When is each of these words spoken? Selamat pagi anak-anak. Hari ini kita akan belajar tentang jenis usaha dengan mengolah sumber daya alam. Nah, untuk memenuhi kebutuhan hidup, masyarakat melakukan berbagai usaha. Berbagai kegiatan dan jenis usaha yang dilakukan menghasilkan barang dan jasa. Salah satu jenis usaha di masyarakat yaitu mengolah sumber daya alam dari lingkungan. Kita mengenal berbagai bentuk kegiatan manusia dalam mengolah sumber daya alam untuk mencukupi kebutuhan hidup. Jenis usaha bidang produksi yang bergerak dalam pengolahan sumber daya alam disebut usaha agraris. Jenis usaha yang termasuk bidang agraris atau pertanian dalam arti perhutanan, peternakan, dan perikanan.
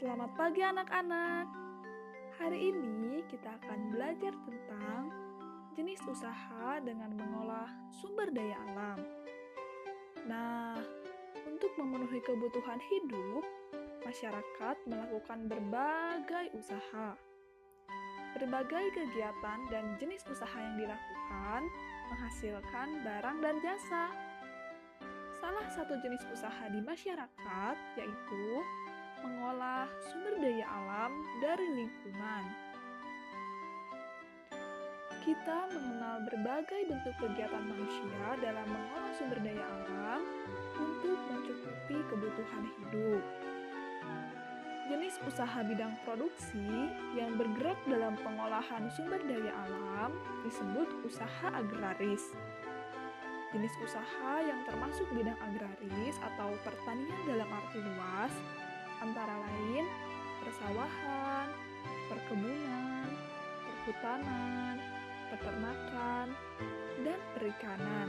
Selamat 0.00 0.32
pagi 0.32 0.64
anak-anak. 0.64 1.44
Hari 2.40 2.72
ini 2.72 3.20
kita 3.28 3.52
akan 3.60 3.92
belajar 3.92 4.32
tentang 4.48 5.12
jenis 5.76 6.00
usaha 6.08 6.80
dengan 6.80 7.12
mengolah 7.20 7.68
sumber 8.00 8.32
daya 8.32 8.56
alam. 8.72 8.96
Nah, 10.24 10.80
untuk 11.44 11.68
memenuhi 11.76 12.16
kebutuhan 12.24 12.80
hidup, 12.80 13.44
masyarakat 14.08 14.76
melakukan 14.88 15.52
berbagai 15.52 16.48
usaha. 16.56 17.12
Berbagai 18.40 18.96
kegiatan 18.96 19.68
dan 19.68 20.00
jenis 20.00 20.24
usaha 20.32 20.56
yang 20.56 20.80
dilakukan 20.80 21.68
menghasilkan 22.08 23.04
barang 23.04 23.36
dan 23.44 23.56
jasa. 23.60 24.08
Salah 25.36 25.68
satu 25.68 25.92
jenis 26.00 26.24
usaha 26.32 26.72
di 26.72 26.80
masyarakat 26.80 27.76
yaitu 28.00 28.64
mengolah 29.50 29.90
sumber 30.06 30.38
daya 30.38 30.62
alam 30.62 31.10
dari 31.42 31.66
lingkungan. 31.74 32.44
Kita 35.26 35.66
mengenal 35.74 36.22
berbagai 36.22 36.86
bentuk 36.86 37.18
kegiatan 37.18 37.58
manusia 37.58 38.38
dalam 38.38 38.62
mengolah 38.70 39.10
sumber 39.18 39.42
daya 39.42 39.66
alam 39.66 40.22
untuk 40.78 41.18
mencukupi 41.34 41.98
kebutuhan 41.98 42.64
hidup. 42.78 43.22
Jenis 44.86 45.18
usaha 45.26 45.66
bidang 45.66 45.98
produksi 46.06 46.70
yang 47.18 47.34
bergerak 47.34 47.82
dalam 47.90 48.14
pengolahan 48.22 48.86
sumber 48.94 49.18
daya 49.26 49.50
alam 49.66 50.14
disebut 50.46 50.86
usaha 51.02 51.50
agraris. 51.58 52.38
Jenis 53.50 53.74
usaha 53.82 54.46
yang 54.46 54.62
termasuk 54.62 55.10
bidang 55.10 55.34
agraris 55.42 56.14
atau 56.22 56.54
pertanian 56.62 57.18
dalam 57.26 57.50
arti 57.50 57.69
perhutanan, 63.90 64.78
peternakan, 65.34 66.26
dan 67.02 67.18
perikanan. 67.34 68.08